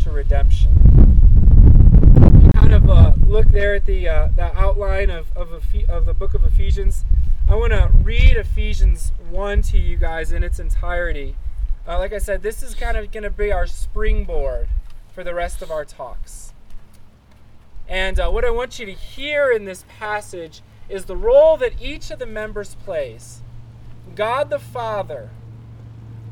to 0.00 0.10
redemption. 0.10 0.89
Uh, 2.90 3.12
look 3.28 3.46
there 3.52 3.76
at 3.76 3.86
the, 3.86 4.08
uh, 4.08 4.28
the 4.34 4.52
outline 4.58 5.10
of, 5.10 5.28
of, 5.36 5.52
of 5.88 6.06
the 6.06 6.12
book 6.12 6.34
of 6.34 6.44
Ephesians. 6.44 7.04
I 7.48 7.54
want 7.54 7.72
to 7.72 7.88
read 8.02 8.36
Ephesians 8.36 9.12
1 9.30 9.62
to 9.62 9.78
you 9.78 9.96
guys 9.96 10.32
in 10.32 10.42
its 10.42 10.58
entirety. 10.58 11.36
Uh, 11.86 11.98
like 12.00 12.12
I 12.12 12.18
said, 12.18 12.42
this 12.42 12.64
is 12.64 12.74
kind 12.74 12.96
of 12.96 13.12
going 13.12 13.22
to 13.22 13.30
be 13.30 13.52
our 13.52 13.68
springboard 13.68 14.68
for 15.12 15.22
the 15.22 15.34
rest 15.34 15.62
of 15.62 15.70
our 15.70 15.84
talks. 15.84 16.52
And 17.88 18.18
uh, 18.18 18.28
what 18.30 18.44
I 18.44 18.50
want 18.50 18.80
you 18.80 18.86
to 18.86 18.92
hear 18.92 19.52
in 19.52 19.66
this 19.66 19.84
passage 20.00 20.60
is 20.88 21.04
the 21.04 21.16
role 21.16 21.56
that 21.58 21.80
each 21.80 22.10
of 22.10 22.18
the 22.18 22.26
members 22.26 22.74
plays. 22.74 23.40
God 24.16 24.50
the 24.50 24.58
Father 24.58 25.30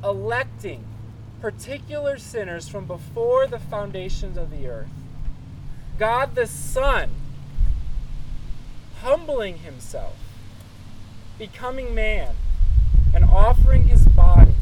electing 0.02 0.84
particular 1.40 2.18
sinners 2.18 2.68
from 2.68 2.86
before 2.86 3.46
the 3.46 3.60
foundations 3.60 4.36
of 4.36 4.50
the 4.50 4.66
earth. 4.66 4.88
God 5.98 6.36
the 6.36 6.46
Son 6.46 7.10
humbling 9.02 9.58
himself, 9.58 10.16
becoming 11.38 11.92
man, 11.92 12.36
and 13.12 13.24
offering 13.24 13.88
his 13.88 14.06
body 14.06 14.54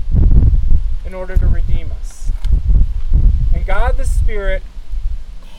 in 1.05 1.13
order 1.13 1.37
to 1.37 1.47
redeem 1.47 1.91
us. 1.93 2.33
And 3.55 3.67
God 3.67 3.99
the 3.99 4.07
Spirit 4.07 4.63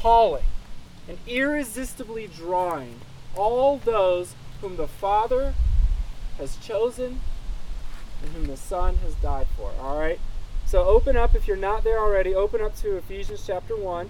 calling 0.02 0.46
and 1.08 1.20
irresistibly 1.28 2.28
drawing 2.28 3.00
all 3.36 3.78
those 3.78 4.34
whom 4.62 4.78
the 4.78 4.88
Father 4.88 5.54
has 6.40 6.56
chosen 6.58 7.22
and 8.24 8.32
whom 8.32 8.48
the 8.48 8.58
Son 8.58 8.98
has 8.98 9.14
died 9.16 9.48
for. 9.56 9.72
All 9.80 10.00
right? 10.00 10.20
So 10.66 10.86
open 10.86 11.16
up, 11.16 11.36
if 11.36 11.48
you're 11.48 11.56
not 11.56 11.84
there 11.84 12.00
already, 12.00 12.34
open 12.34 12.62
up 12.62 12.76
to 12.78 12.98
Ephesians 12.98 13.44
chapter 13.46 13.76
1. 13.76 14.10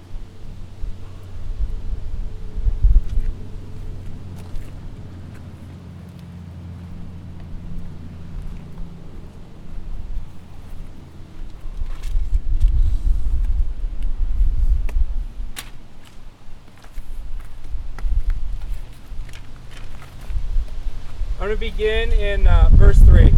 Going 21.48 21.60
to 21.60 21.66
begin 21.66 22.12
in 22.12 22.46
uh, 22.46 22.68
verse 22.74 22.98
3. 22.98 23.30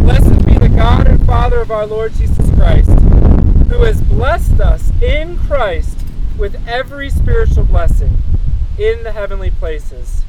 Blessed 0.00 0.44
be 0.44 0.58
the 0.58 0.68
God 0.68 1.06
and 1.06 1.24
Father 1.24 1.62
of 1.62 1.70
our 1.70 1.86
Lord 1.86 2.12
Jesus 2.12 2.50
Christ, 2.50 2.90
who 2.90 3.84
has 3.84 4.02
blessed 4.02 4.60
us 4.60 4.92
in 5.00 5.38
Christ 5.38 5.96
with 6.36 6.62
every 6.68 7.08
spiritual 7.08 7.64
blessing 7.64 8.18
in 8.78 9.02
the 9.02 9.12
heavenly 9.12 9.50
places, 9.50 10.24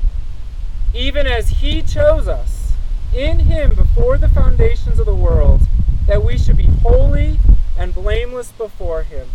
even 0.96 1.28
as 1.28 1.50
He 1.50 1.82
chose 1.82 2.30
us 2.30 2.72
in 3.14 3.40
Him 3.40 3.76
before 3.76 4.18
the 4.18 4.30
foundations 4.30 5.00
of 5.00 5.06
the 5.06 5.14
world, 5.14 5.64
that 6.08 6.24
we 6.24 6.38
should 6.38 6.56
be 6.56 6.70
holy 6.84 7.38
and 7.78 7.94
blameless 7.94 8.54
before 8.54 9.04
Him. 9.04 9.28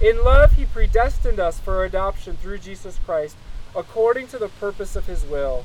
In 0.00 0.22
love, 0.22 0.52
He 0.52 0.64
predestined 0.64 1.40
us 1.40 1.58
for 1.58 1.84
adoption 1.84 2.36
through 2.36 2.58
Jesus 2.58 3.00
Christ, 3.04 3.36
according 3.74 4.28
to 4.28 4.38
the 4.38 4.46
purpose 4.46 4.94
of 4.94 5.06
His 5.06 5.24
will 5.24 5.64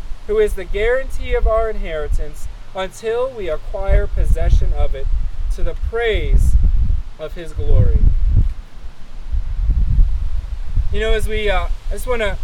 who 0.27 0.39
is 0.39 0.53
the 0.53 0.65
guarantee 0.65 1.33
of 1.33 1.47
our 1.47 1.69
inheritance 1.69 2.47
until 2.75 3.29
we 3.29 3.49
acquire 3.49 4.07
possession 4.07 4.71
of 4.73 4.95
it 4.95 5.07
to 5.55 5.63
the 5.63 5.73
praise 5.73 6.55
of 7.19 7.33
his 7.33 7.53
glory. 7.53 7.99
You 10.91 10.99
know, 10.99 11.13
as 11.13 11.27
we, 11.27 11.49
uh, 11.49 11.67
I 11.89 11.91
just 11.91 12.07
want 12.07 12.21
to 12.21 12.37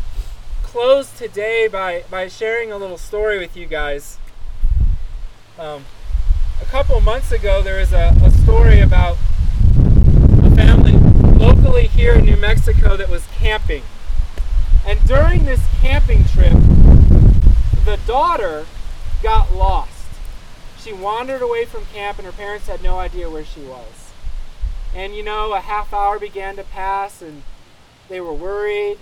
close 0.64 1.12
today 1.18 1.68
by, 1.68 2.04
by 2.10 2.28
sharing 2.28 2.72
a 2.72 2.78
little 2.78 2.98
story 2.98 3.40
with 3.40 3.56
you 3.56 3.66
guys. 3.66 4.18
Um, 5.58 5.86
a 6.62 6.66
couple 6.66 7.00
months 7.02 7.32
ago, 7.32 7.62
there 7.62 7.80
was 7.80 7.94
a, 7.94 8.14
a 8.24 8.32
story 8.32 8.80
about 8.80 9.18
a 10.44 10.56
family 10.56 10.94
locally 11.38 11.88
here 11.88 12.14
in 12.14 12.26
New 12.26 12.38
Mexico 12.38 12.98
that 12.98 13.10
was 13.10 13.26
camping. 13.38 13.84
And 14.86 15.04
during 15.08 15.46
this 15.46 15.62
camping 15.82 16.26
trip, 16.26 16.54
the 17.88 17.98
daughter 18.06 18.66
got 19.24 19.54
lost. 19.54 20.06
She 20.78 20.92
wandered 20.92 21.42
away 21.42 21.64
from 21.64 21.86
camp, 21.86 22.18
and 22.18 22.26
her 22.26 22.34
parents 22.34 22.68
had 22.68 22.84
no 22.84 23.00
idea 23.00 23.30
where 23.30 23.46
she 23.46 23.62
was. 23.62 24.12
And 24.94 25.16
you 25.16 25.24
know, 25.24 25.54
a 25.54 25.62
half 25.62 25.94
hour 25.94 26.20
began 26.20 26.58
to 26.58 26.66
pass, 26.66 27.22
and 27.22 27.44
they 28.10 28.20
were 28.20 28.34
worried. 28.34 28.98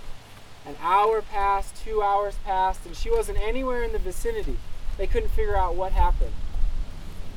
An 0.64 0.76
hour 0.80 1.20
passed, 1.20 1.74
two 1.74 2.00
hours 2.00 2.36
passed, 2.44 2.86
and 2.86 2.94
she 2.94 3.10
wasn't 3.10 3.38
anywhere 3.40 3.82
in 3.82 3.90
the 3.90 3.98
vicinity. 3.98 4.56
They 4.98 5.08
couldn't 5.08 5.30
figure 5.30 5.56
out 5.56 5.74
what 5.74 5.90
happened. 5.90 6.34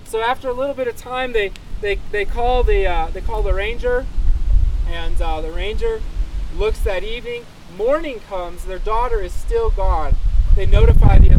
So 0.06 0.22
after 0.22 0.50
a 0.50 0.54
little 0.54 0.76
bit 0.76 0.88
of 0.88 0.98
time, 0.98 1.34
they 1.34 1.52
they, 1.82 1.96
they 2.12 2.26
call 2.26 2.62
the 2.62 2.86
uh, 2.86 3.08
they 3.08 3.22
call 3.22 3.42
the 3.42 3.56
ranger, 3.56 4.06
and 4.88 5.20
uh, 5.20 5.42
the 5.42 5.52
ranger 5.52 6.00
looks 6.56 6.80
that 6.82 7.04
evening. 7.04 7.48
Morning 7.76 8.20
comes, 8.20 8.66
their 8.66 8.78
daughter 8.78 9.20
is 9.20 9.34
still 9.34 9.72
gone. 9.72 10.16
They 10.56 10.66
notify 10.66 11.20
the 11.20 11.30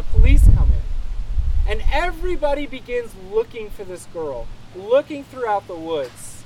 the 0.00 0.18
police 0.18 0.44
come 0.56 0.70
in, 0.72 1.70
and 1.70 1.82
everybody 1.92 2.66
begins 2.66 3.14
looking 3.30 3.68
for 3.68 3.84
this 3.84 4.06
girl, 4.14 4.46
looking 4.74 5.24
throughout 5.24 5.66
the 5.66 5.76
woods. 5.76 6.42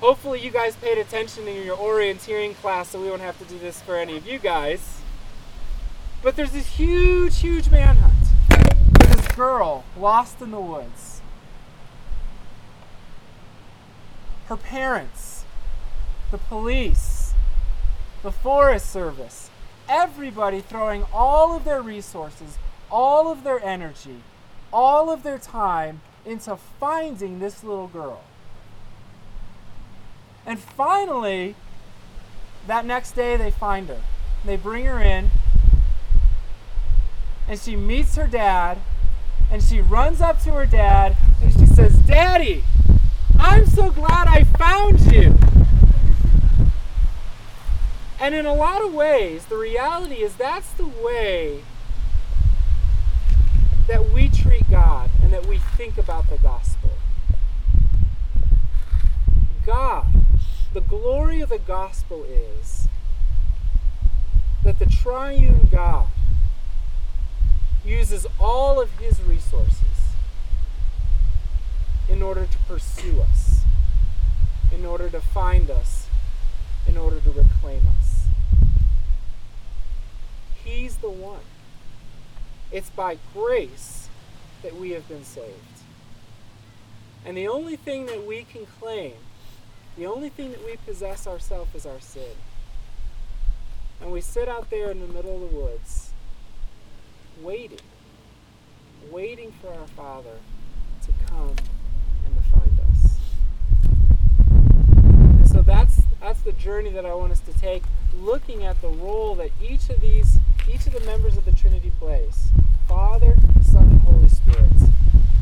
Hopefully, 0.00 0.40
you 0.40 0.50
guys 0.50 0.74
paid 0.74 0.98
attention 0.98 1.46
in 1.46 1.64
your 1.64 1.76
orienteering 1.76 2.52
class, 2.56 2.88
so 2.88 3.00
we 3.00 3.08
won't 3.08 3.22
have 3.22 3.38
to 3.38 3.44
do 3.44 3.60
this 3.60 3.80
for 3.80 3.94
any 3.94 4.16
of 4.16 4.26
you 4.26 4.40
guys. 4.40 5.00
But 6.20 6.34
there's 6.34 6.50
this 6.50 6.66
huge, 6.66 7.38
huge 7.38 7.70
manhunt 7.70 8.26
for 8.48 9.06
this 9.06 9.28
girl 9.28 9.84
lost 9.96 10.42
in 10.42 10.50
the 10.50 10.60
woods. 10.60 11.20
Her 14.46 14.56
parents, 14.56 15.44
the 16.32 16.38
police, 16.38 17.34
the 18.24 18.32
Forest 18.32 18.90
Service, 18.90 19.50
everybody 19.88 20.60
throwing 20.60 21.04
all 21.12 21.56
of 21.56 21.64
their 21.64 21.82
resources, 21.82 22.58
all 22.94 23.26
of 23.26 23.42
their 23.42 23.60
energy, 23.64 24.22
all 24.72 25.10
of 25.10 25.24
their 25.24 25.36
time 25.36 26.00
into 26.24 26.56
finding 26.78 27.40
this 27.40 27.64
little 27.64 27.88
girl. 27.88 28.22
And 30.46 30.60
finally, 30.60 31.56
that 32.68 32.86
next 32.86 33.16
day 33.16 33.36
they 33.36 33.50
find 33.50 33.88
her. 33.88 34.00
They 34.44 34.56
bring 34.56 34.84
her 34.84 35.00
in, 35.00 35.32
and 37.48 37.58
she 37.58 37.74
meets 37.74 38.14
her 38.14 38.28
dad, 38.28 38.78
and 39.50 39.60
she 39.60 39.80
runs 39.80 40.20
up 40.20 40.40
to 40.42 40.52
her 40.52 40.66
dad, 40.66 41.16
and 41.42 41.52
she 41.52 41.66
says, 41.66 41.94
Daddy, 41.98 42.62
I'm 43.40 43.66
so 43.66 43.90
glad 43.90 44.28
I 44.28 44.44
found 44.44 45.00
you. 45.12 45.36
And 48.20 48.36
in 48.36 48.46
a 48.46 48.54
lot 48.54 48.84
of 48.84 48.94
ways, 48.94 49.46
the 49.46 49.56
reality 49.56 50.22
is 50.22 50.36
that's 50.36 50.70
the 50.74 50.86
way 50.86 51.64
that 53.86 54.10
we 54.12 54.28
treat 54.28 54.70
God 54.70 55.10
and 55.22 55.32
that 55.32 55.46
we 55.46 55.58
think 55.76 55.98
about 55.98 56.30
the 56.30 56.38
gospel. 56.38 56.90
God 59.66 60.06
the 60.74 60.80
glory 60.80 61.40
of 61.40 61.50
the 61.50 61.58
gospel 61.58 62.24
is 62.24 62.88
that 64.64 64.80
the 64.80 64.86
triune 64.86 65.68
God 65.70 66.08
uses 67.84 68.26
all 68.40 68.80
of 68.80 68.90
his 68.98 69.22
resources 69.22 69.78
in 72.08 72.24
order 72.24 72.44
to 72.44 72.58
pursue 72.66 73.20
us, 73.20 73.60
in 74.72 74.84
order 74.84 75.08
to 75.08 75.20
find 75.20 75.70
us, 75.70 76.08
in 76.88 76.96
order 76.96 77.20
to 77.20 77.30
reclaim 77.30 77.82
us. 78.00 78.24
He's 80.64 80.96
the 80.96 81.10
one. 81.10 81.53
It's 82.74 82.90
by 82.90 83.18
grace 83.32 84.08
that 84.62 84.74
we 84.74 84.90
have 84.90 85.08
been 85.08 85.24
saved. 85.24 85.54
And 87.24 87.36
the 87.36 87.48
only 87.48 87.76
thing 87.76 88.06
that 88.06 88.26
we 88.26 88.42
can 88.42 88.66
claim 88.66 89.14
the 89.96 90.06
only 90.06 90.28
thing 90.28 90.50
that 90.50 90.64
we 90.64 90.76
possess 90.84 91.28
ourselves 91.28 91.72
is 91.72 91.86
our 91.86 92.00
sin. 92.00 92.34
And 94.00 94.10
we 94.10 94.20
sit 94.20 94.48
out 94.48 94.68
there 94.68 94.90
in 94.90 95.00
the 95.00 95.06
middle 95.06 95.36
of 95.36 95.52
the 95.52 95.56
woods, 95.56 96.10
waiting, 97.40 97.78
waiting 99.08 99.52
for 99.52 99.68
our 99.68 99.86
Father 99.86 100.38
to 101.06 101.12
come 101.28 101.54
and 102.26 102.36
to 102.36 102.42
find 102.50 102.80
us. 102.80 103.18
And 105.14 105.48
so 105.48 105.62
that's 105.62 106.02
that's 106.20 106.40
the 106.40 106.52
journey 106.52 106.90
that 106.90 107.06
I 107.06 107.14
want 107.14 107.30
us 107.30 107.40
to 107.40 107.52
take, 107.52 107.84
looking 108.18 108.64
at 108.64 108.80
the 108.80 108.88
role 108.88 109.36
that 109.36 109.50
each 109.62 109.90
of 109.90 110.00
these, 110.00 110.38
each 110.68 110.88
of 110.88 110.92
the 110.92 111.00
members 111.00 111.36
of 111.36 111.44
the 111.44 111.52
Trinity 111.52 111.92
plays. 112.00 112.48
Father, 112.88 113.36
Son, 113.62 113.88
and 113.88 114.00
Holy 114.02 114.28
Spirit, 114.28 114.70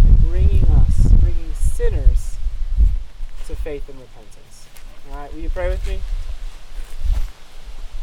in 0.04 0.16
bringing 0.28 0.64
us, 0.64 1.12
bringing 1.20 1.52
sinners 1.54 2.36
to 3.46 3.56
faith 3.56 3.88
and 3.88 3.98
repentance. 3.98 4.66
All 5.10 5.18
right, 5.18 5.32
will 5.32 5.40
you 5.40 5.50
pray 5.50 5.68
with 5.68 5.86
me? 5.86 6.00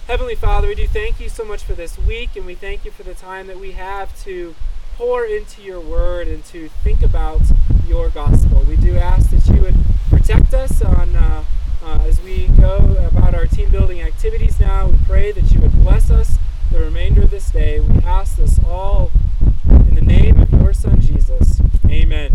Heavenly 0.08 0.36
Father, 0.36 0.68
we 0.68 0.76
do 0.76 0.88
thank 0.88 1.20
you 1.20 1.30
so 1.30 1.46
much 1.46 1.64
for 1.64 1.74
this 1.74 1.98
week, 1.98 2.36
and 2.36 2.46
we 2.46 2.56
thank 2.56 2.84
you 2.84 2.92
for 2.92 3.04
the 3.04 3.14
time 3.14 3.48
that 3.48 3.60
we 3.60 3.74
have 3.74 4.20
to 4.24 4.56
pour 4.96 5.24
into 5.24 5.62
your 5.62 5.80
word 5.80 6.28
and 6.28 6.44
to 6.46 6.68
think 6.84 7.02
about 7.02 7.42
your 7.88 8.10
gospel. 8.10 8.60
We 8.68 8.76
do 8.76 8.98
ask 8.98 9.30
that 9.30 9.48
you 9.54 9.62
would 9.62 9.76
protect 10.10 10.54
us 10.54 10.82
on 10.82 11.16
uh, 11.16 11.44
uh, 11.84 12.00
as 12.04 12.22
we 12.22 12.48
go 12.48 13.08
about 13.08 13.34
our 13.34 13.46
team 13.46 13.70
building 13.70 14.02
activities 14.02 14.60
now. 14.60 14.88
We 14.88 14.98
pray 15.06 15.32
that 15.32 15.52
you 15.52 15.62
would 15.62 15.72
bless 15.84 16.12
us 16.12 16.38
the 16.72 16.80
remainder 16.80 17.22
of 17.22 17.32
this 17.32 17.50
day. 17.52 17.80
We 17.80 18.00
ask 18.04 18.36
this 18.36 18.60
all 18.66 19.12
in 19.42 19.96
the 19.96 20.02
name 20.02 20.40
of 20.40 20.52
your 20.52 20.74
Son 20.74 21.00
Jesus, 21.00 21.62
amen. 21.90 22.32